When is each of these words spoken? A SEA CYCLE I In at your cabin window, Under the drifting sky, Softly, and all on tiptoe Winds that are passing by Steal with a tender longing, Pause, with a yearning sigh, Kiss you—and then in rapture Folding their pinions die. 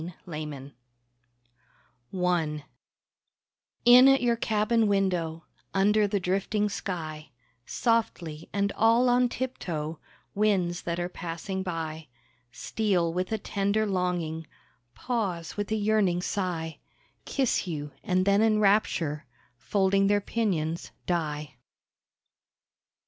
A 0.01 0.03
SEA 0.07 0.15
CYCLE 2.09 2.25
I 2.25 2.65
In 3.85 4.07
at 4.07 4.23
your 4.23 4.35
cabin 4.35 4.87
window, 4.87 5.45
Under 5.75 6.07
the 6.07 6.19
drifting 6.19 6.69
sky, 6.69 7.29
Softly, 7.67 8.49
and 8.51 8.71
all 8.71 9.09
on 9.09 9.29
tiptoe 9.29 9.99
Winds 10.33 10.81
that 10.81 10.99
are 10.99 11.07
passing 11.07 11.61
by 11.61 12.07
Steal 12.51 13.13
with 13.13 13.31
a 13.31 13.37
tender 13.37 13.85
longing, 13.85 14.47
Pause, 14.95 15.55
with 15.55 15.71
a 15.71 15.75
yearning 15.75 16.23
sigh, 16.23 16.79
Kiss 17.25 17.67
you—and 17.67 18.25
then 18.25 18.41
in 18.41 18.57
rapture 18.59 19.27
Folding 19.55 20.07
their 20.07 20.19
pinions 20.19 20.89
die. 21.05 21.57